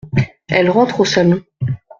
[0.47, 1.43] Elle rentre au salon.